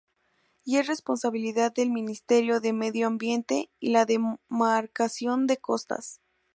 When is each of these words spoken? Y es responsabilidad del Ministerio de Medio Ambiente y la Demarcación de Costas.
Y 0.65 0.77
es 0.79 0.87
responsabilidad 0.87 1.71
del 1.75 1.91
Ministerio 1.91 2.59
de 2.59 2.73
Medio 2.73 3.05
Ambiente 3.05 3.69
y 3.79 3.91
la 3.91 4.05
Demarcación 4.07 5.45
de 5.45 5.57
Costas. 5.57 6.19